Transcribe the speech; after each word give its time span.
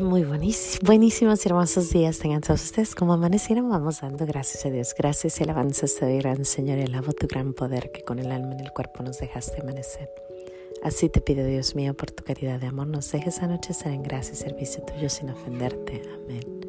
Muy 0.00 0.24
buenísimos, 0.24 1.46
y 1.46 1.48
hermosos 1.48 1.90
días 1.90 2.18
tengan 2.18 2.42
todos 2.42 2.62
ustedes. 2.64 2.94
Como 2.94 3.14
amanecieron, 3.14 3.70
vamos 3.70 4.02
dando 4.02 4.26
gracias 4.26 4.66
a 4.66 4.70
Dios. 4.70 4.94
Gracias 4.96 5.40
y 5.40 5.44
alabanzas 5.44 5.94
te 5.94 6.04
doy, 6.04 6.18
gran 6.18 6.44
Señor, 6.44 6.78
alabo 6.80 7.12
tu 7.12 7.26
gran 7.26 7.54
poder 7.54 7.90
que 7.92 8.02
con 8.02 8.18
el 8.18 8.30
alma 8.30 8.52
en 8.52 8.60
el 8.60 8.72
cuerpo 8.72 9.02
nos 9.02 9.18
dejaste 9.20 9.62
amanecer. 9.62 10.10
Así 10.82 11.08
te 11.08 11.22
pido, 11.22 11.46
Dios 11.46 11.74
mío, 11.74 11.94
por 11.94 12.10
tu 12.10 12.24
caridad 12.24 12.60
de 12.60 12.66
amor, 12.66 12.88
nos 12.88 13.10
dejes 13.10 13.38
anochecer 13.40 13.92
en 13.92 14.02
gracia 14.02 14.34
y 14.34 14.36
servicio 14.36 14.82
tuyo 14.82 15.08
sin 15.08 15.30
ofenderte. 15.30 16.02
Amén. 16.14 16.60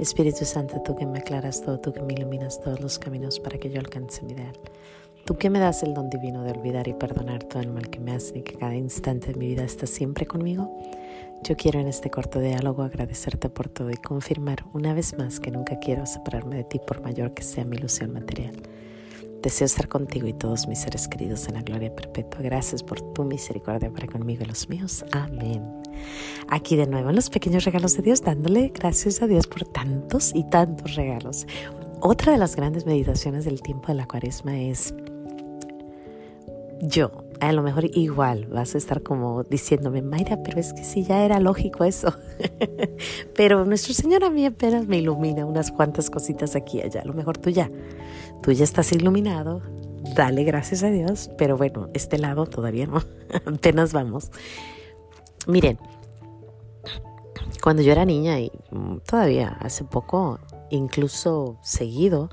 Espíritu 0.00 0.44
Santo, 0.44 0.82
tú 0.84 0.96
que 0.96 1.06
me 1.06 1.20
aclaras 1.20 1.62
todo, 1.62 1.78
tú 1.78 1.92
que 1.92 2.02
me 2.02 2.14
iluminas 2.14 2.60
todos 2.60 2.80
los 2.80 2.98
caminos 2.98 3.38
para 3.38 3.58
que 3.58 3.70
yo 3.70 3.78
alcance 3.78 4.22
mi 4.22 4.32
ideal. 4.32 4.58
Tú 5.24 5.36
que 5.36 5.48
me 5.48 5.60
das 5.60 5.84
el 5.84 5.94
don 5.94 6.10
divino 6.10 6.42
de 6.42 6.50
olvidar 6.50 6.88
y 6.88 6.94
perdonar 6.94 7.44
todo 7.44 7.60
el 7.60 7.68
mal 7.68 7.88
que 7.88 8.00
me 8.00 8.12
hacen 8.12 8.38
y 8.38 8.42
que 8.42 8.54
cada 8.54 8.74
instante 8.74 9.32
de 9.32 9.38
mi 9.38 9.46
vida 9.48 9.62
estás 9.62 9.90
siempre 9.90 10.26
conmigo. 10.26 10.76
Yo 11.44 11.56
quiero 11.56 11.80
en 11.80 11.88
este 11.88 12.10
corto 12.10 12.40
diálogo 12.40 12.82
agradecerte 12.82 13.48
por 13.48 13.68
todo 13.68 13.90
y 13.90 13.96
confirmar 13.96 14.64
una 14.74 14.92
vez 14.92 15.16
más 15.16 15.40
que 15.40 15.50
nunca 15.50 15.78
quiero 15.78 16.04
separarme 16.04 16.56
de 16.56 16.64
ti 16.64 16.80
por 16.84 17.00
mayor 17.00 17.32
que 17.32 17.42
sea 17.42 17.64
mi 17.64 17.76
ilusión 17.76 18.12
material. 18.12 18.54
Deseo 19.42 19.66
estar 19.66 19.88
contigo 19.88 20.26
y 20.26 20.32
todos 20.32 20.66
mis 20.66 20.80
seres 20.80 21.06
queridos 21.06 21.46
en 21.46 21.54
la 21.54 21.62
gloria 21.62 21.94
perpetua. 21.94 22.40
Gracias 22.42 22.82
por 22.82 23.00
tu 23.12 23.22
misericordia 23.24 23.90
para 23.90 24.08
conmigo 24.08 24.42
y 24.42 24.46
los 24.46 24.68
míos. 24.68 25.04
Amén. 25.12 25.62
Aquí 26.48 26.74
de 26.74 26.86
nuevo 26.86 27.10
en 27.10 27.16
los 27.16 27.30
pequeños 27.30 27.64
regalos 27.64 27.96
de 27.96 28.02
Dios, 28.02 28.22
dándole 28.22 28.72
gracias 28.74 29.22
a 29.22 29.28
Dios 29.28 29.46
por 29.46 29.64
tantos 29.64 30.32
y 30.34 30.42
tantos 30.44 30.96
regalos. 30.96 31.46
Otra 32.00 32.32
de 32.32 32.38
las 32.38 32.56
grandes 32.56 32.84
meditaciones 32.84 33.44
del 33.44 33.62
tiempo 33.62 33.88
de 33.88 33.94
la 33.94 34.06
cuaresma 34.06 34.58
es 34.58 34.92
yo 36.80 37.10
a 37.40 37.52
lo 37.52 37.62
mejor 37.62 37.84
igual 37.96 38.46
vas 38.46 38.74
a 38.74 38.78
estar 38.78 39.02
como 39.02 39.44
diciéndome, 39.44 40.02
Mayra, 40.02 40.42
pero 40.42 40.58
es 40.58 40.72
que 40.72 40.84
sí, 40.84 41.04
ya 41.04 41.24
era 41.24 41.38
lógico 41.38 41.84
eso. 41.84 42.12
pero 43.34 43.64
nuestro 43.64 43.94
Señor 43.94 44.24
a 44.24 44.30
mí 44.30 44.44
apenas 44.44 44.86
me 44.86 44.98
ilumina 44.98 45.46
unas 45.46 45.70
cuantas 45.70 46.10
cositas 46.10 46.56
aquí 46.56 46.78
y 46.78 46.82
allá. 46.82 47.02
A 47.02 47.04
lo 47.04 47.14
mejor 47.14 47.38
tú 47.38 47.50
ya, 47.50 47.70
tú 48.42 48.52
ya 48.52 48.64
estás 48.64 48.92
iluminado. 48.92 49.62
Dale 50.16 50.42
gracias 50.44 50.82
a 50.82 50.90
Dios, 50.90 51.30
pero 51.38 51.56
bueno, 51.56 51.88
este 51.94 52.18
lado 52.18 52.46
todavía 52.46 52.86
no. 52.86 53.02
apenas 53.46 53.92
vamos. 53.92 54.30
Miren, 55.46 55.78
cuando 57.62 57.82
yo 57.82 57.92
era 57.92 58.04
niña 58.04 58.40
y 58.40 58.50
todavía 59.06 59.56
hace 59.60 59.84
poco, 59.84 60.40
incluso 60.70 61.58
seguido, 61.62 62.30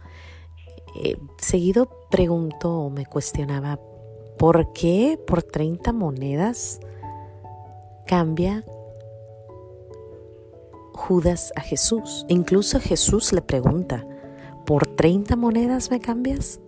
eh, 1.04 1.18
seguido 1.38 1.90
pregunto 2.10 2.72
o 2.72 2.90
me 2.90 3.06
cuestionaba 3.06 3.80
¿Por 4.38 4.74
qué 4.74 5.20
por 5.26 5.44
30 5.44 5.94
monedas 5.94 6.80
cambia 8.06 8.66
Judas 10.94 11.54
a 11.56 11.62
Jesús? 11.62 12.26
Incluso 12.28 12.80
Jesús 12.80 13.32
le 13.32 13.42
pregunta, 13.42 14.06
¿por 14.66 14.88
30 14.88 15.36
monedas 15.36 15.90
me 15.90 16.00
cambias? 16.00 16.60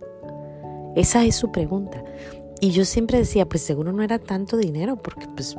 Esa 0.96 1.24
es 1.24 1.36
su 1.36 1.52
pregunta. 1.52 2.02
Y 2.60 2.70
yo 2.70 2.84
siempre 2.84 3.18
decía, 3.18 3.48
pues 3.48 3.62
seguro 3.62 3.92
no 3.92 4.02
era 4.02 4.18
tanto 4.18 4.56
dinero, 4.56 4.96
porque 4.96 5.26
pues 5.28 5.56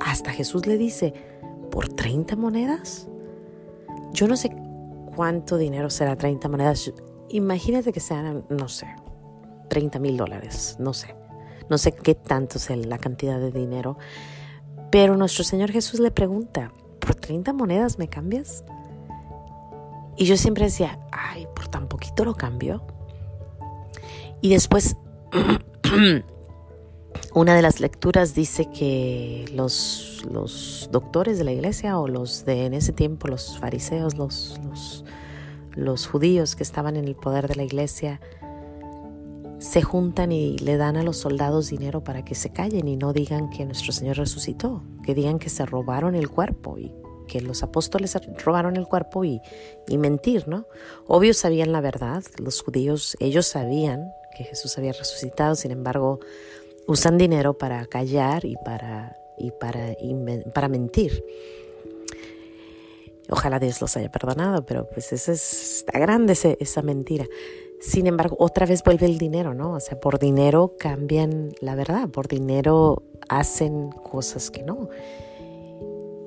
hasta 0.00 0.30
Jesús 0.30 0.66
le 0.66 0.76
dice, 0.76 1.14
¿por 1.70 1.88
30 1.88 2.36
monedas? 2.36 3.08
Yo 4.12 4.28
no 4.28 4.36
sé 4.36 4.54
cuánto 5.16 5.56
dinero 5.56 5.90
será 5.90 6.14
30 6.14 6.48
monedas. 6.48 6.92
Imagínate 7.30 7.92
que 7.92 8.00
sean, 8.00 8.44
no 8.48 8.68
sé, 8.68 8.86
30 9.68 9.98
mil 9.98 10.16
dólares, 10.16 10.76
no 10.78 10.92
sé. 10.92 11.14
No 11.70 11.78
sé 11.78 11.92
qué 11.92 12.14
tanto 12.14 12.58
es 12.58 12.70
la 12.70 12.98
cantidad 12.98 13.38
de 13.38 13.50
dinero, 13.50 13.98
pero 14.90 15.16
nuestro 15.16 15.44
Señor 15.44 15.70
Jesús 15.70 16.00
le 16.00 16.10
pregunta, 16.10 16.72
¿por 16.98 17.14
30 17.14 17.52
monedas 17.52 17.98
me 17.98 18.08
cambias? 18.08 18.64
Y 20.16 20.24
yo 20.24 20.36
siempre 20.36 20.64
decía, 20.64 20.98
ay, 21.12 21.46
por 21.54 21.68
tan 21.68 21.88
poquito 21.88 22.24
lo 22.24 22.34
cambio. 22.34 22.82
Y 24.40 24.50
después, 24.50 24.96
una 27.34 27.54
de 27.54 27.62
las 27.62 27.80
lecturas 27.80 28.34
dice 28.34 28.66
que 28.66 29.44
los, 29.54 30.22
los, 30.30 30.88
doctores 30.90 31.38
de 31.38 31.44
la 31.44 31.52
iglesia 31.52 31.98
o 31.98 32.08
los 32.08 32.44
de 32.44 32.66
en 32.66 32.74
ese 32.74 32.92
tiempo, 32.92 33.28
los 33.28 33.58
fariseos, 33.58 34.16
los, 34.16 34.58
los, 34.64 35.04
los 35.76 36.06
judíos 36.06 36.56
que 36.56 36.62
estaban 36.62 36.96
en 36.96 37.04
el 37.04 37.14
poder 37.14 37.46
de 37.46 37.54
la 37.54 37.62
iglesia, 37.62 38.20
se 39.58 39.82
juntan 39.82 40.32
y 40.32 40.56
le 40.58 40.76
dan 40.76 40.96
a 40.96 41.02
los 41.02 41.16
soldados 41.16 41.70
dinero 41.70 42.04
para 42.04 42.24
que 42.24 42.34
se 42.34 42.50
callen 42.50 42.86
y 42.88 42.96
no 42.96 43.12
digan 43.12 43.50
que 43.50 43.64
nuestro 43.64 43.92
Señor 43.92 44.16
resucitó, 44.16 44.82
que 45.04 45.14
digan 45.14 45.38
que 45.38 45.50
se 45.50 45.66
robaron 45.66 46.14
el 46.14 46.28
cuerpo 46.28 46.78
y 46.78 46.92
que 47.26 47.40
los 47.40 47.62
apóstoles 47.62 48.16
robaron 48.44 48.76
el 48.76 48.86
cuerpo 48.86 49.24
y, 49.24 49.40
y 49.86 49.98
mentir, 49.98 50.48
¿no? 50.48 50.66
Obvio 51.06 51.34
sabían 51.34 51.72
la 51.72 51.80
verdad, 51.80 52.22
los 52.38 52.62
judíos, 52.62 53.16
ellos 53.20 53.46
sabían 53.46 54.12
que 54.36 54.44
Jesús 54.44 54.78
había 54.78 54.92
resucitado, 54.92 55.54
sin 55.54 55.72
embargo, 55.72 56.20
usan 56.86 57.18
dinero 57.18 57.58
para 57.58 57.84
callar 57.86 58.44
y 58.44 58.56
para, 58.56 59.18
y 59.36 59.50
para, 59.50 59.94
para 60.54 60.68
mentir. 60.68 61.24
Ojalá 63.30 63.58
Dios 63.58 63.80
los 63.82 63.94
haya 63.96 64.10
perdonado, 64.10 64.64
pero 64.64 64.88
pues 64.88 65.12
esa 65.12 65.32
es, 65.32 65.76
está 65.78 65.98
grande 65.98 66.32
esa 66.32 66.82
mentira. 66.82 67.26
Sin 67.80 68.06
embargo, 68.06 68.36
otra 68.38 68.66
vez 68.66 68.82
vuelve 68.82 69.06
el 69.06 69.18
dinero, 69.18 69.54
¿no? 69.54 69.74
O 69.74 69.80
sea, 69.80 70.00
por 70.00 70.18
dinero 70.18 70.74
cambian 70.78 71.52
la 71.60 71.74
verdad, 71.74 72.08
por 72.08 72.26
dinero 72.26 73.02
hacen 73.28 73.90
cosas 73.90 74.50
que 74.50 74.62
no. 74.62 74.88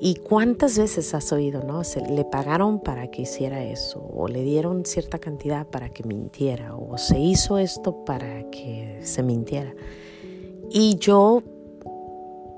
¿Y 0.04 0.16
cuántas 0.16 0.80
veces 0.80 1.14
has 1.14 1.32
oído, 1.32 1.62
no? 1.62 1.84
Se 1.84 2.02
le 2.02 2.26
pagaron 2.26 2.80
para 2.80 3.12
que 3.12 3.22
hiciera 3.22 3.64
eso, 3.64 4.04
o 4.14 4.28
le 4.28 4.42
dieron 4.42 4.84
cierta 4.84 5.20
cantidad 5.20 5.68
para 5.68 5.90
que 5.90 6.04
mintiera, 6.04 6.76
o 6.76 6.98
se 6.98 7.20
hizo 7.20 7.60
esto 7.60 8.04
para 8.04 8.50
que 8.50 9.00
se 9.04 9.22
mintiera. 9.22 9.76
Y 10.72 10.96
yo 10.96 11.44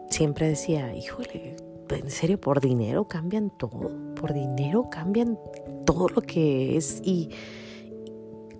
siempre 0.09 0.47
decía, 0.47 0.95
híjole, 0.95 1.57
en 1.89 2.09
serio, 2.09 2.39
por 2.39 2.61
dinero 2.61 3.07
cambian 3.09 3.51
todo, 3.57 3.91
por 4.15 4.33
dinero 4.33 4.87
cambian 4.89 5.37
todo 5.85 6.07
lo 6.07 6.21
que 6.21 6.77
es 6.77 7.01
y 7.03 7.29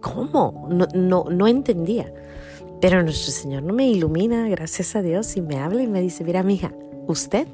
¿cómo? 0.04 0.68
No, 0.70 0.88
no, 0.94 1.26
no 1.32 1.48
entendía. 1.48 2.14
Pero 2.82 3.02
nuestro 3.02 3.32
Señor 3.32 3.64
no 3.64 3.74
me 3.74 3.90
ilumina, 3.90 4.48
gracias 4.50 4.96
a 4.96 5.02
Dios, 5.02 5.38
y 5.38 5.42
me 5.42 5.58
habla 5.58 5.82
y 5.82 5.88
me 5.88 6.02
dice, 6.02 6.24
mira, 6.26 6.44
mija, 6.44 6.74
usted, 7.08 7.48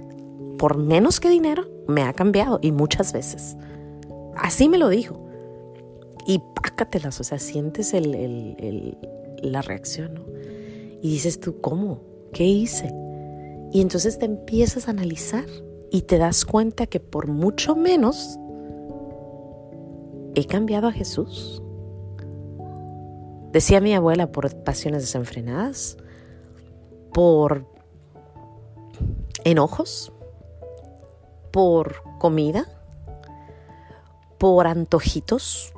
por 0.57 0.77
menos 0.77 1.19
que 1.19 1.29
dinero, 1.29 1.69
me 1.87 2.01
ha 2.01 2.13
cambiado 2.13 2.59
y 2.61 2.71
muchas 2.71 3.13
veces. 3.13 3.55
Así 4.35 4.67
me 4.67 4.79
lo 4.79 4.89
dijo. 4.89 5.23
Y 6.25 6.41
pácatelas, 6.55 7.19
o 7.19 7.23
sea, 7.23 7.37
sientes 7.37 7.93
el, 7.93 8.97
la 9.43 9.61
reacción, 9.61 10.16
¿no? 10.16 10.21
Y 11.01 11.11
dices 11.11 11.39
tú, 11.39 11.61
¿cómo? 11.61 12.01
¿Qué 12.33 12.45
hice? 12.45 12.91
Y 13.71 13.81
entonces 13.81 14.17
te 14.17 14.25
empiezas 14.25 14.87
a 14.87 14.91
analizar 14.91 15.45
y 15.91 16.01
te 16.01 16.17
das 16.17 16.43
cuenta 16.43 16.87
que 16.87 16.99
por 16.99 17.27
mucho 17.27 17.75
menos 17.75 18.37
he 20.35 20.45
cambiado 20.45 20.87
a 20.87 20.91
Jesús. 20.91 21.61
Decía 23.51 23.81
mi 23.81 23.93
abuela 23.95 24.31
por 24.31 24.55
pasiones 24.63 25.01
desenfrenadas, 25.01 25.97
por 27.13 27.65
enojos, 29.43 30.11
por 31.51 32.03
comida, 32.19 32.67
por 34.37 34.67
antojitos, 34.67 35.73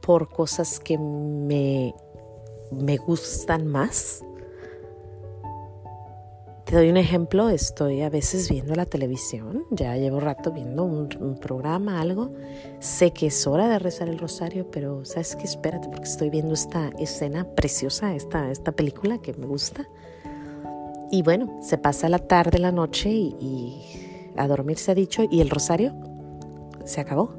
por 0.00 0.28
cosas 0.28 0.78
que 0.78 0.96
me, 0.96 1.94
me 2.70 2.96
gustan 2.98 3.66
más 3.66 4.22
te 6.72 6.78
doy 6.78 6.88
un 6.88 6.96
ejemplo, 6.96 7.50
estoy 7.50 8.00
a 8.00 8.08
veces 8.08 8.48
viendo 8.48 8.74
la 8.74 8.86
televisión, 8.86 9.66
ya 9.70 9.94
llevo 9.98 10.20
rato 10.20 10.52
viendo 10.52 10.84
un, 10.84 11.36
programa, 11.38 12.00
algo, 12.00 12.32
sé 12.78 13.10
que 13.10 13.26
es 13.26 13.46
hora 13.46 13.68
de 13.68 13.78
rezar 13.78 14.08
el 14.08 14.18
rosario, 14.18 14.70
pero 14.70 15.04
sabes 15.04 15.36
que 15.36 15.44
espérate 15.44 15.90
porque 15.90 16.08
estoy 16.08 16.30
viendo 16.30 16.54
esta 16.54 16.88
escena 16.98 17.44
preciosa, 17.44 18.14
esta, 18.14 18.50
esta 18.50 18.72
película 18.72 19.18
que 19.18 19.34
me 19.34 19.44
gusta. 19.44 19.86
Y 21.10 21.22
bueno, 21.22 21.58
se 21.60 21.76
pasa 21.76 22.08
la 22.08 22.20
tarde, 22.20 22.58
la 22.58 22.72
noche 22.72 23.10
y, 23.10 23.36
y 23.38 24.32
a 24.38 24.48
dormir 24.48 24.78
se 24.78 24.92
ha 24.92 24.94
dicho 24.94 25.24
y 25.30 25.42
el 25.42 25.50
rosario 25.50 25.92
se 26.86 27.02
acabó. 27.02 27.34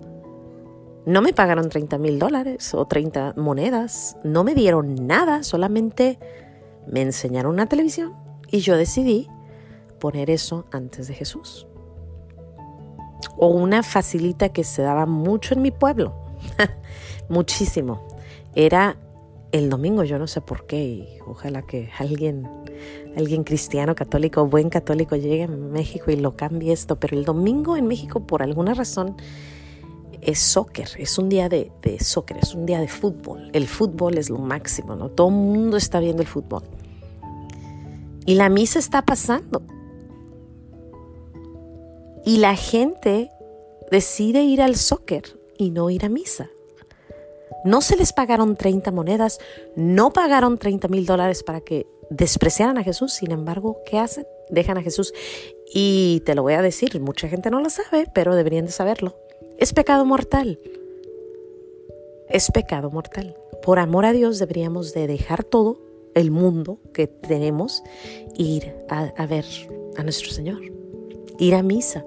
No 1.08 1.24
me 1.24 1.34
pagaron 1.34 1.70
30 1.70 1.98
mil 1.98 2.20
dólares 2.20 2.76
o 2.76 2.86
30 2.86 3.34
monedas, 3.38 4.16
no 4.24 4.44
me 4.44 4.54
dieron 4.54 5.08
nada, 5.08 5.42
solamente 5.42 6.20
me 6.86 7.02
enseñaron 7.02 7.54
una 7.54 7.66
televisión 7.66 8.23
y 8.54 8.60
yo 8.60 8.78
decidí 8.78 9.28
poner 10.00 10.30
eso 10.30 10.66
antes 10.72 11.08
de 11.08 11.16
Jesús. 11.16 11.66
O 13.36 13.48
una 13.48 13.82
facilita 13.82 14.50
que 14.50 14.64
se 14.64 14.84
daba 14.84 15.08
mucho 15.08 15.56
en 15.56 15.64
mi 15.64 15.72
pueblo, 15.72 16.14
muchísimo. 17.30 18.08
Era 18.54 18.96
el 19.52 19.72
domingo 19.72 20.04
yo 20.04 20.20
no 20.20 20.28
sé 20.28 20.40
por 20.40 20.68
qué 20.68 20.84
y 20.84 21.08
ojalá 21.26 21.64
que 21.64 21.90
alguien, 21.98 22.48
alguien 23.18 23.44
cristiano, 23.44 23.96
católico, 23.96 24.46
buen 24.46 24.70
católico 24.70 25.16
llegue 25.16 25.44
a 25.44 25.48
México 25.48 26.12
y 26.12 26.16
lo 26.16 26.38
cambie 26.38 26.74
esto, 26.74 27.00
pero 27.00 27.18
el 27.18 27.26
domingo 27.26 27.76
en 27.76 27.88
México 27.88 28.28
por 28.28 28.44
alguna 28.44 28.76
razón 28.76 29.16
es 30.22 30.38
soccer, 30.38 30.90
es 31.00 31.18
un 31.18 31.28
día 31.28 31.50
de, 31.50 31.72
soccer, 32.00 32.38
es 32.38 32.54
un 32.54 32.68
día 32.68 32.80
de 32.80 32.88
fútbol. 32.88 33.50
El 33.52 33.68
fútbol 33.68 34.20
es 34.20 34.30
lo 34.30 34.38
máximo, 34.38 34.96
¿no? 34.96 35.10
Todo 35.10 35.30
el 35.30 35.34
mundo 35.34 35.76
está 35.76 36.00
viendo 36.00 36.22
el 36.22 36.28
fútbol. 36.28 36.64
Y 38.26 38.36
la 38.36 38.50
misa 38.50 38.80
está 38.80 39.04
pasando. 39.04 39.62
Y 42.26 42.38
la 42.38 42.56
gente 42.56 43.30
decide 43.92 44.44
ir 44.44 44.62
al 44.62 44.76
soccer 44.76 45.38
y 45.58 45.72
no 45.72 45.90
ir 45.90 46.06
a 46.06 46.10
misa. 46.10 46.50
No 47.66 47.82
se 47.82 47.96
les 47.96 48.12
pagaron 48.12 48.56
30 48.56 48.92
monedas, 48.92 49.40
no 49.76 50.12
pagaron 50.12 50.58
30 50.58 50.88
mil 50.88 51.06
dólares 51.06 51.44
para 51.44 51.62
que 51.62 51.88
despreciaran 52.10 52.78
a 52.78 52.84
Jesús. 52.84 53.14
Sin 53.14 53.32
embargo, 53.32 53.82
¿qué 53.86 54.00
hacen? 54.00 54.26
Dejan 54.50 54.78
a 54.78 54.82
Jesús. 54.82 55.14
Y 55.74 56.22
te 56.26 56.36
lo 56.36 56.44
voy 56.44 56.54
a 56.54 56.62
decir, 56.62 57.00
mucha 57.00 57.28
gente 57.28 57.50
no 57.50 57.60
lo 57.60 57.70
sabe, 57.70 58.08
pero 58.14 58.36
deberían 58.36 58.66
de 58.66 58.72
saberlo. 58.72 59.18
Es 59.58 59.74
pecado 59.74 60.06
mortal. 60.06 60.60
Es 62.30 62.52
pecado 62.52 62.90
mortal. 62.90 63.36
Por 63.62 63.80
amor 63.80 64.06
a 64.06 64.14
Dios 64.14 64.40
deberíamos 64.40 64.94
de 64.94 65.08
dejar 65.08 65.44
todo 65.44 65.80
el 66.16 66.32
mundo 66.32 66.80
que 66.94 67.08
tenemos 67.08 67.84
ir 68.36 68.74
a, 68.90 69.26
ver 69.26 69.46
a 69.98 70.04
nuestro 70.04 70.32
Señor. 70.32 70.62
Ir 71.40 71.56
a 71.56 71.64
misa. 71.64 72.06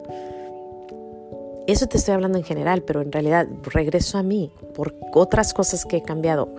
Eso 1.67 1.89
te 1.89 1.99
estoy 1.99 2.15
hablando 2.15 2.39
en 2.39 2.45
general, 2.45 2.83
pero 2.83 3.03
en 3.03 3.11
realidad 3.11 3.49
regreso 3.73 4.19
a 4.19 4.23
mí 4.23 4.53
por 4.75 4.95
otras 5.13 5.53
cosas 5.53 5.85
que 5.85 5.99
he 5.99 6.03
cambiado. 6.03 6.55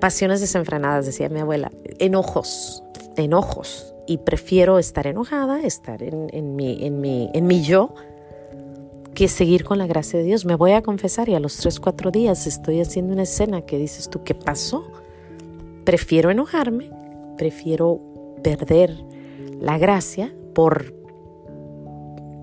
Pasiones 0.00 0.40
desenfrenadas, 0.40 1.06
decía 1.06 1.28
mi 1.28 1.40
abuela. 1.40 1.70
Enojos, 1.98 2.82
enojos. 3.16 3.94
Y 4.06 4.18
prefiero 4.18 4.78
estar 4.78 5.06
enojada, 5.06 5.60
estar 5.62 6.02
en, 6.02 6.28
en, 6.32 6.56
mi, 6.56 6.84
en, 6.84 7.00
mi, 7.00 7.30
en 7.32 7.46
mi 7.46 7.62
yo, 7.62 7.94
que 9.14 9.28
seguir 9.28 9.64
con 9.64 9.78
la 9.78 9.86
gracia 9.86 10.18
de 10.18 10.24
Dios. 10.24 10.44
Me 10.44 10.56
voy 10.56 10.72
a 10.72 10.82
confesar 10.82 11.28
y 11.28 11.34
a 11.34 11.40
los 11.40 11.56
tres, 11.56 11.78
cuatro 11.78 12.10
días 12.10 12.46
estoy 12.46 12.80
haciendo 12.80 13.12
una 13.12 13.22
escena 13.22 13.62
que 13.62 13.78
dices 13.78 14.10
tú, 14.10 14.22
¿qué 14.24 14.34
pasó? 14.34 14.84
Prefiero 15.84 16.30
enojarme, 16.30 16.90
prefiero 17.36 18.00
perder 18.42 19.04
la 19.60 19.78
gracia 19.78 20.34
por 20.54 20.94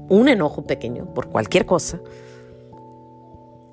un 0.10 0.28
enojo 0.28 0.64
pequeño 0.64 1.14
por 1.14 1.30
cualquier 1.30 1.66
cosa. 1.66 2.02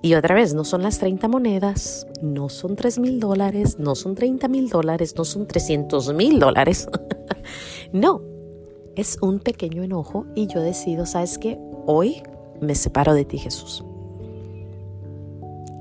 Y 0.00 0.14
otra 0.14 0.34
vez, 0.34 0.54
no 0.54 0.64
son 0.64 0.82
las 0.82 1.00
30 1.00 1.26
monedas, 1.26 2.06
no 2.22 2.48
son 2.48 2.76
3 2.76 3.00
mil 3.00 3.18
dólares, 3.18 3.78
no 3.80 3.96
son 3.96 4.14
30 4.14 4.46
mil 4.46 4.68
dólares, 4.68 5.14
no 5.16 5.24
son 5.24 5.48
300 5.48 6.14
mil 6.14 6.38
dólares. 6.38 6.88
no, 7.92 8.22
es 8.94 9.18
un 9.20 9.40
pequeño 9.40 9.82
enojo 9.82 10.26
y 10.36 10.46
yo 10.46 10.60
decido, 10.60 11.04
¿sabes 11.04 11.36
qué? 11.38 11.58
Hoy 11.86 12.22
me 12.60 12.76
separo 12.76 13.12
de 13.12 13.24
ti, 13.24 13.38
Jesús. 13.38 13.84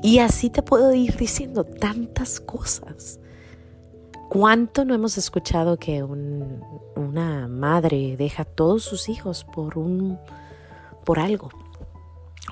Y 0.02 0.20
así 0.20 0.50
te 0.50 0.64
puedo 0.64 0.94
ir 0.94 1.16
diciendo 1.18 1.64
tantas 1.64 2.40
cosas. 2.40 3.20
¿Cuánto 4.30 4.86
no 4.86 4.94
hemos 4.94 5.18
escuchado 5.18 5.78
que 5.78 6.04
una 6.04 7.48
madre 7.48 8.18
deja 8.18 8.44
a 8.44 8.46
todos 8.46 8.84
sus 8.84 9.10
hijos 9.10 9.46
por 9.46 9.78
un 9.78 10.20
por 11.08 11.20
algo, 11.20 11.50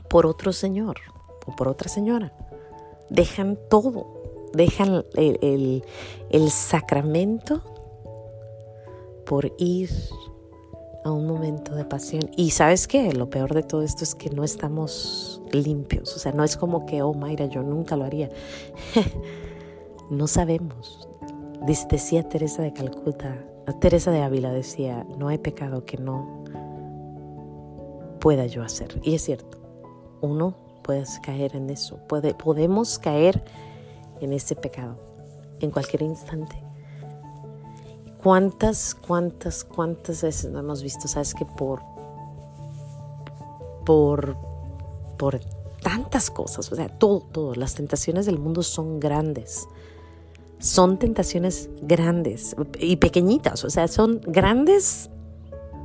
por 0.09 0.25
otro 0.25 0.53
señor 0.53 0.95
o 1.45 1.53
por 1.57 1.67
otra 1.67 1.89
señora. 1.89 2.31
Dejan 3.09 3.59
todo, 3.69 4.07
dejan 4.53 5.03
el, 5.17 5.83
sacramento 6.49 7.61
por 9.25 9.51
ir 9.57 9.89
a 11.03 11.11
un 11.11 11.27
momento 11.27 11.75
de 11.75 11.83
pasión. 11.83 12.31
Y 12.37 12.51
sabes 12.51 12.87
qué, 12.87 13.11
lo 13.11 13.29
peor 13.29 13.53
de 13.53 13.63
todo 13.63 13.81
esto 13.81 14.05
es 14.05 14.15
que 14.15 14.29
no 14.29 14.45
estamos 14.45 15.41
limpios. 15.51 16.15
O 16.15 16.19
sea, 16.19 16.31
no 16.31 16.45
es 16.45 16.55
como 16.55 16.85
que, 16.85 17.01
oh 17.01 17.13
Mayra, 17.13 17.47
yo 17.47 17.61
nunca 17.61 17.97
lo 17.97 18.05
haría. 18.05 18.29
no 20.09 20.27
sabemos. 20.27 21.04
Decía 21.65 22.27
Teresa 22.29 22.61
de 22.61 22.73
Calcuta, 22.73 23.43
Teresa 23.79 24.11
de 24.11 24.21
Ávila 24.21 24.51
decía, 24.51 25.03
no 25.17 25.29
hay 25.29 25.39
pecado 25.39 25.83
que 25.83 25.97
no 25.97 26.43
pueda 28.19 28.45
yo 28.45 28.63
hacer. 28.63 28.99
Y 29.03 29.15
es 29.15 29.23
cierto, 29.23 29.57
uno 30.21 30.55
puede 30.83 31.03
caer 31.23 31.55
en 31.55 31.69
eso, 31.71 31.97
puede, 32.07 32.35
podemos 32.35 32.99
caer 32.99 33.43
en 34.21 34.33
ese 34.33 34.55
pecado 34.55 34.97
en 35.59 35.71
cualquier 35.71 36.03
instante. 36.03 36.55
¿Cuántas, 38.21 38.95
cuántas, 38.95 39.63
cuántas 39.63 40.21
veces 40.21 40.51
no 40.51 40.59
hemos 40.59 40.83
visto? 40.83 41.07
Sabes 41.07 41.33
que 41.33 41.45
por, 41.45 41.81
por, 43.85 44.37
por 45.17 45.39
tantas 45.81 46.29
cosas, 46.29 46.71
o 46.71 46.75
sea, 46.75 46.89
todo, 46.89 47.21
todo, 47.21 47.55
las 47.55 47.75
tentaciones 47.75 48.25
del 48.25 48.39
mundo 48.39 48.63
son 48.63 48.99
grandes. 48.99 49.67
Son 50.65 50.97
tentaciones 50.97 51.69
grandes 51.83 52.55
y 52.79 52.95
pequeñitas, 52.95 53.63
o 53.63 53.69
sea, 53.69 53.87
son 53.87 54.19
grandes 54.25 55.11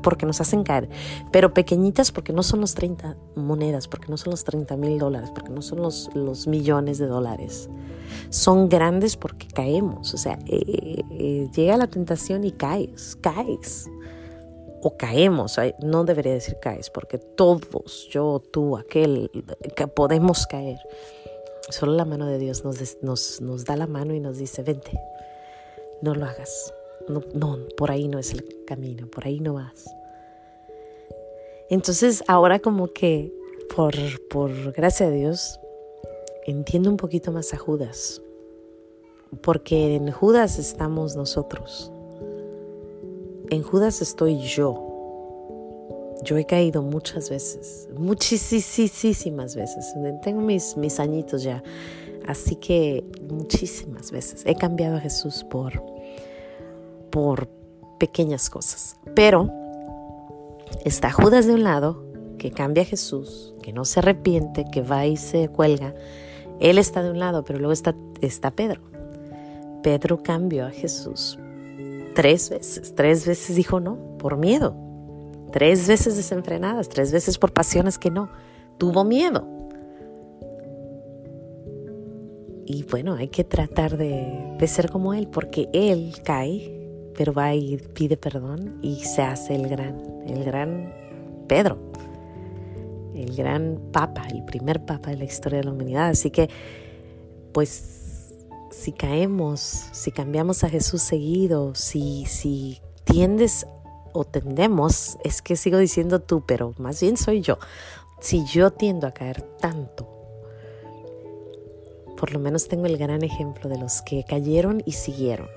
porque 0.03 0.25
nos 0.25 0.41
hacen 0.41 0.65
caer, 0.65 0.89
pero 1.31 1.53
pequeñitas 1.53 2.11
porque 2.11 2.33
no 2.33 2.43
son 2.43 2.63
los 2.63 2.75
30 2.75 3.15
monedas, 3.37 3.89
porque 3.89 4.09
no 4.09 4.17
son 4.17 4.31
los 4.31 4.43
30 4.45 4.79
mil 4.79 4.99
dólares, 4.99 5.33
porque 5.35 5.51
no 5.51 5.61
son 5.61 5.83
los, 5.83 6.09
los 6.15 6.47
millones 6.47 6.97
de 6.97 7.09
dólares. 7.09 7.69
Son 8.31 8.71
grandes 8.71 9.19
porque 9.19 9.49
caemos, 9.49 10.15
o 10.15 10.17
sea, 10.17 10.39
eh, 10.47 11.03
eh, 11.11 11.51
llega 11.55 11.77
la 11.77 11.89
tentación 11.89 12.45
y 12.45 12.53
caes, 12.53 13.19
caes. 13.21 13.91
O 14.81 14.97
caemos, 14.97 15.61
no 15.83 16.05
debería 16.05 16.33
decir 16.33 16.57
caes, 16.59 16.89
porque 16.89 17.19
todos, 17.19 18.09
yo, 18.11 18.43
tú, 18.51 18.79
aquel, 18.79 19.31
que 19.77 19.87
podemos 19.89 20.47
caer. 20.47 20.79
Solo 21.71 21.93
la 21.93 22.05
mano 22.05 22.27
de 22.27 22.39
Dios 22.39 22.65
nos, 22.65 23.03
nos, 23.03 23.41
nos 23.41 23.65
da 23.65 23.77
la 23.77 23.87
mano 23.87 24.15
y 24.15 24.21
nos 24.21 24.39
dice, 24.39 24.63
vente, 24.63 25.01
no 26.03 26.15
lo 26.15 26.27
hagas 26.27 26.73
no, 27.11 27.23
no, 27.35 27.59
por 27.77 27.91
ahí 27.91 28.09
no 28.09 28.19
es 28.19 28.33
el 28.33 28.65
camino, 28.65 29.07
por 29.09 29.27
ahí 29.27 29.41
no 29.41 29.55
vas. 29.55 29.85
Entonces 31.69 32.23
ahora 32.27 32.59
como 32.59 32.93
que 32.93 33.33
por, 33.75 33.95
por 34.29 34.73
gracia 34.73 35.09
de 35.09 35.17
Dios 35.17 35.61
entiendo 36.47 36.91
un 36.91 36.97
poquito 36.97 37.33
más 37.33 37.55
a 37.55 37.59
Judas, 37.59 38.23
porque 39.43 39.95
en 39.97 40.11
Judas 40.11 40.59
estamos 40.59 41.17
nosotros, 41.17 41.93
en 43.51 43.63
Judas 43.63 44.03
estoy 44.03 44.41
yo. 44.41 44.87
Yo 46.25 46.37
he 46.37 46.45
caído 46.45 46.83
muchas 46.83 47.31
veces, 47.31 47.89
muchísimas 47.97 49.57
veces. 49.57 49.95
Tengo 50.23 50.41
mis, 50.41 50.77
mis 50.77 51.01
añitos 51.01 51.43
ya, 51.43 51.63
así 52.27 52.57
que 52.57 53.05
muchísimas 53.29 54.11
veces 54.11 54.43
he 54.45 54.55
cambiado 54.55 54.97
a 54.97 55.01
Jesús 55.01 55.45
por 55.45 55.83
por 57.11 57.49
pequeñas 57.99 58.49
cosas. 58.51 58.97
Pero 59.15 59.51
está 60.85 61.11
Judas 61.11 61.47
de 61.47 61.55
un 61.55 61.65
lado, 61.65 62.05
que 62.39 62.51
cambia 62.51 62.85
a 62.85 62.87
Jesús, 62.87 63.55
que 63.63 63.73
no 63.73 63.85
se 63.85 64.01
arrepiente, 64.01 64.65
que 64.73 64.83
va 64.83 65.07
y 65.07 65.17
se 65.17 65.49
cuelga. 65.49 65.95
Él 66.59 66.79
está 66.79 67.03
de 67.03 67.11
un 67.11 67.19
lado, 67.19 67.45
pero 67.45 67.59
luego 67.59 67.73
está, 67.73 67.95
está 68.21 68.51
Pedro. 68.51 68.81
Pedro 69.83 70.23
cambió 70.23 70.67
a 70.67 70.71
Jesús 70.71 71.39
tres 72.15 72.51
veces. 72.51 72.95
Tres 72.95 73.27
veces 73.27 73.57
dijo 73.57 73.81
no, 73.81 73.97
por 74.19 74.37
miedo. 74.37 74.75
Tres 75.53 75.89
veces 75.89 76.17
desenfrenadas, 76.17 76.89
tres 76.89 77.13
veces 77.13 77.39
por 77.39 77.53
pasiones 77.53 77.99
que 77.99 78.11
no. 78.11 78.31
Tuvo 78.79 79.05
miedo. 79.05 79.47
Y 82.67 82.85
bueno, 82.85 83.15
hay 83.15 83.29
que 83.29 83.43
tratar 83.43 83.97
de, 83.97 84.57
ser 84.67 84.91
como 84.91 85.13
Él, 85.13 85.27
porque 85.29 85.69
Él 85.73 86.15
cae 86.25 86.81
pero 87.17 87.35
va 87.35 87.55
y 87.55 87.77
pide 87.77 88.17
perdón 88.17 88.79
y 88.81 89.05
se 89.05 89.21
hace 89.21 89.55
el 89.55 89.69
gran, 89.69 90.01
el 90.27 90.43
gran 90.43 90.95
Pedro, 91.47 91.77
el 93.15 93.37
gran 93.37 93.79
papa, 93.93 94.27
el 94.33 94.43
primer 94.45 94.87
papa 94.87 95.11
de 95.11 95.19
la 95.19 95.25
historia 95.25 95.59
de 95.59 95.65
la 95.65 95.73
humanidad. 95.73 96.09
Así 96.09 96.31
que, 96.31 96.49
pues, 97.53 98.47
si 98.71 98.93
caemos, 98.93 99.61
si 99.93 100.13
cambiamos 100.13 100.65
a 100.65 100.71
Jesús 100.71 101.03
seguido, 101.03 101.75
si, 101.75 102.25
si 102.25 102.81
tiendes 103.05 103.67
o 104.13 104.25
tendemos, 104.25 105.19
es 105.25 105.43
que 105.43 105.57
sigo 105.57 105.79
diciendo 105.79 106.21
tú, 106.21 106.43
pero 106.47 106.75
más 106.79 107.01
bien 107.01 107.17
soy 107.17 107.41
yo. 107.41 107.59
Si 108.21 108.45
yo 108.45 108.71
tiendo 108.71 109.07
a 109.07 109.13
caer 109.13 109.43
tanto, 109.61 110.09
por 112.17 112.33
lo 112.33 112.39
menos 112.39 112.69
tengo 112.69 112.87
el 112.87 112.99
gran 112.99 113.23
ejemplo 113.23 113.71
de 113.71 113.79
los 113.79 114.03
que 114.03 114.25
cayeron 114.25 114.83
y 114.85 114.93
siguieron. 114.93 115.49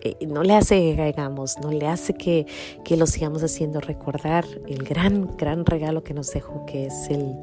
Eh, 0.00 0.26
no 0.26 0.42
le 0.42 0.54
hace 0.54 0.80
que 0.80 0.96
caigamos, 0.96 1.58
no 1.58 1.70
le 1.70 1.86
hace 1.86 2.14
que, 2.14 2.46
que 2.84 2.96
lo 2.96 3.06
sigamos 3.06 3.42
haciendo. 3.42 3.80
Recordar 3.80 4.44
el 4.66 4.82
gran, 4.82 5.36
gran 5.36 5.66
regalo 5.66 6.02
que 6.02 6.14
nos 6.14 6.32
dejó, 6.32 6.64
que 6.64 6.86
es 6.86 7.08
el, 7.10 7.36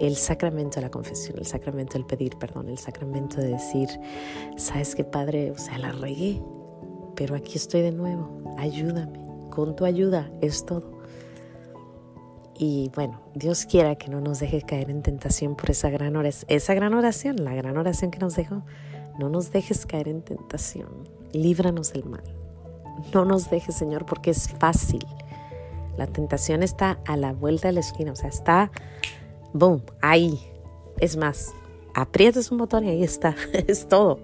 el 0.00 0.16
sacramento 0.16 0.76
de 0.76 0.82
la 0.82 0.90
confesión, 0.90 1.38
el 1.38 1.46
sacramento 1.46 1.94
del 1.94 2.04
pedir 2.04 2.36
perdón, 2.36 2.68
el 2.68 2.78
sacramento 2.78 3.36
de 3.36 3.52
decir, 3.52 3.88
sabes 4.56 4.96
que 4.96 5.04
Padre, 5.04 5.52
o 5.52 5.58
sea, 5.58 5.78
la 5.78 5.92
regué, 5.92 6.42
pero 7.22 7.36
aquí 7.36 7.52
estoy 7.54 7.82
de 7.82 7.92
nuevo, 7.92 8.42
ayúdame, 8.58 9.20
con 9.48 9.76
tu 9.76 9.84
ayuda 9.84 10.28
es 10.40 10.66
todo. 10.66 10.98
Y 12.58 12.90
bueno, 12.96 13.20
Dios 13.36 13.64
quiera 13.64 13.94
que 13.94 14.08
no 14.08 14.20
nos 14.20 14.40
deje 14.40 14.62
caer 14.62 14.90
en 14.90 15.02
tentación 15.02 15.54
por 15.54 15.70
esa 15.70 15.88
gran 15.88 16.16
oración, 16.16 16.46
esa 16.48 16.74
gran 16.74 16.94
oración, 16.94 17.44
la 17.44 17.54
gran 17.54 17.76
oración 17.76 18.10
que 18.10 18.18
nos 18.18 18.34
dejó. 18.34 18.64
No 19.20 19.28
nos 19.28 19.52
dejes 19.52 19.86
caer 19.86 20.08
en 20.08 20.22
tentación, 20.22 20.88
líbranos 21.32 21.92
del 21.92 22.06
mal. 22.06 22.24
No 23.14 23.24
nos 23.24 23.48
dejes, 23.50 23.76
Señor, 23.76 24.04
porque 24.04 24.32
es 24.32 24.48
fácil. 24.48 25.06
La 25.96 26.08
tentación 26.08 26.64
está 26.64 26.98
a 27.06 27.16
la 27.16 27.32
vuelta 27.32 27.68
de 27.68 27.74
la 27.74 27.80
esquina, 27.80 28.10
o 28.10 28.16
sea, 28.16 28.30
está, 28.30 28.72
boom, 29.52 29.80
ahí. 30.00 30.40
Es 30.98 31.16
más, 31.16 31.54
aprietas 31.94 32.50
un 32.50 32.58
botón 32.58 32.84
y 32.84 32.90
ahí 32.90 33.04
está, 33.04 33.36
es 33.68 33.86
todo, 33.86 34.18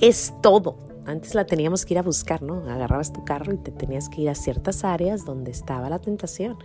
es 0.00 0.32
todo. 0.40 0.91
Antes 1.06 1.34
la 1.34 1.44
teníamos 1.44 1.84
que 1.84 1.94
ir 1.94 1.98
a 1.98 2.02
buscar, 2.02 2.42
¿no? 2.42 2.68
Agarrabas 2.70 3.12
tu 3.12 3.24
carro 3.24 3.52
y 3.52 3.58
te 3.58 3.72
tenías 3.72 4.08
que 4.08 4.22
ir 4.22 4.30
a 4.30 4.34
ciertas 4.34 4.84
áreas 4.84 5.24
donde 5.24 5.50
estaba 5.50 5.88
la 5.90 5.98
tentación. 5.98 6.56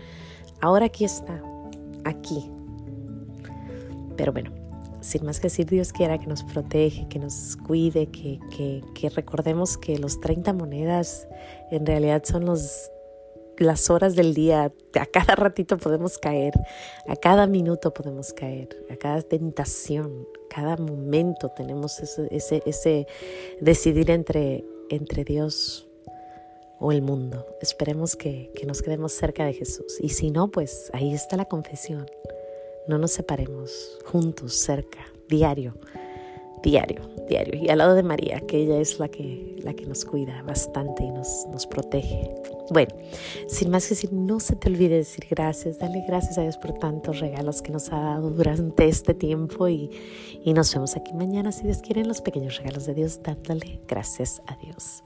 Ahora 0.61 0.85
aquí 0.85 1.05
está, 1.05 1.41
aquí. 2.05 2.51
Pero 4.15 4.31
bueno, 4.31 4.51
sin 5.01 5.25
más 5.25 5.39
que 5.39 5.47
decir, 5.47 5.67
Dios 5.67 5.91
quiera 5.91 6.17
que 6.19 6.27
nos 6.27 6.43
protege, 6.43 7.07
que 7.07 7.19
nos 7.19 7.57
cuide, 7.57 8.07
que, 8.07 8.39
que, 8.55 8.83
que 8.93 9.09
recordemos 9.09 9.77
que 9.77 9.97
los 9.97 10.19
30 10.19 10.53
monedas 10.53 11.27
en 11.71 11.85
realidad 11.85 12.23
son 12.25 12.45
los 12.45 12.91
las 13.57 13.89
horas 13.89 14.15
del 14.15 14.33
día, 14.33 14.71
a 14.93 15.05
cada 15.05 15.35
ratito 15.35 15.77
podemos 15.77 16.17
caer, 16.17 16.53
a 17.07 17.15
cada 17.15 17.47
minuto 17.47 17.93
podemos 17.93 18.33
caer, 18.33 18.69
a 18.89 18.95
cada 18.95 19.21
tentación, 19.21 20.27
cada 20.49 20.77
momento 20.77 21.49
tenemos 21.49 21.99
ese, 21.99 22.27
ese, 22.31 22.63
ese 22.65 23.07
decidir 23.59 24.11
entre, 24.11 24.65
entre 24.89 25.23
Dios 25.23 25.87
o 26.79 26.91
el 26.91 27.01
mundo. 27.01 27.45
Esperemos 27.61 28.15
que, 28.15 28.51
que 28.55 28.65
nos 28.65 28.81
quedemos 28.81 29.11
cerca 29.13 29.45
de 29.45 29.53
Jesús. 29.53 29.97
Y 29.99 30.09
si 30.09 30.31
no, 30.31 30.49
pues 30.49 30.89
ahí 30.93 31.13
está 31.13 31.37
la 31.37 31.45
confesión. 31.45 32.05
No 32.87 32.97
nos 32.97 33.11
separemos, 33.11 33.99
juntos, 34.05 34.53
cerca, 34.53 34.99
diario 35.27 35.73
diario, 36.63 37.01
diario. 37.27 37.61
Y 37.61 37.69
al 37.69 37.77
lado 37.79 37.95
de 37.95 38.03
María, 38.03 38.41
que 38.41 38.57
ella 38.57 38.79
es 38.79 38.99
la 38.99 39.07
que, 39.07 39.55
la 39.63 39.73
que 39.73 39.85
nos 39.85 40.05
cuida 40.05 40.41
bastante 40.43 41.03
y 41.03 41.11
nos, 41.11 41.45
nos 41.51 41.67
protege. 41.67 42.33
Bueno, 42.69 42.93
sin 43.47 43.69
más 43.69 43.85
que 43.85 43.89
decir, 43.91 44.11
no 44.11 44.39
se 44.39 44.55
te 44.55 44.69
olvide 44.69 44.95
decir 44.95 45.25
gracias, 45.29 45.79
dale 45.79 46.03
gracias 46.07 46.37
a 46.37 46.41
Dios 46.41 46.57
por 46.57 46.73
tantos 46.73 47.19
regalos 47.19 47.61
que 47.61 47.71
nos 47.71 47.91
ha 47.93 47.99
dado 47.99 48.29
durante 48.29 48.87
este 48.87 49.13
tiempo 49.13 49.67
y, 49.67 49.89
nos 50.45 50.73
vemos 50.73 50.95
aquí 50.95 51.13
mañana, 51.13 51.51
si 51.51 51.63
Dios 51.63 51.79
quiere, 51.79 52.05
los 52.05 52.21
pequeños 52.21 52.57
regalos 52.57 52.85
de 52.85 52.93
Dios, 52.93 53.21
dándole 53.23 53.81
gracias 53.87 54.41
a 54.47 54.55
Dios. 54.57 55.03